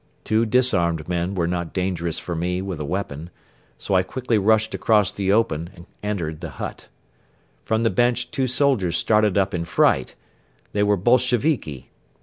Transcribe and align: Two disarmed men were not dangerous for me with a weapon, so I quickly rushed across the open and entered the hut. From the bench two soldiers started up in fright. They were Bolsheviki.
Two 0.23 0.47
disarmed 0.47 1.07
men 1.07 1.35
were 1.35 1.45
not 1.45 1.73
dangerous 1.75 2.17
for 2.17 2.33
me 2.35 2.59
with 2.59 2.79
a 2.79 2.83
weapon, 2.85 3.29
so 3.77 3.93
I 3.93 4.01
quickly 4.01 4.39
rushed 4.39 4.73
across 4.73 5.11
the 5.11 5.31
open 5.31 5.69
and 5.75 5.85
entered 6.01 6.41
the 6.41 6.49
hut. 6.57 6.89
From 7.65 7.83
the 7.83 7.91
bench 7.91 8.31
two 8.31 8.47
soldiers 8.47 8.97
started 8.97 9.37
up 9.37 9.53
in 9.53 9.63
fright. 9.63 10.15
They 10.71 10.81
were 10.81 10.97
Bolsheviki. 10.97 11.91